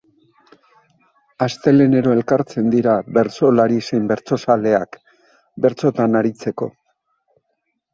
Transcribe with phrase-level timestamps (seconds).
[1.47, 5.01] Astelehenero elkartzen dira bertsolari zein bertsozaleak,
[5.69, 6.77] bertsotan aritzeko.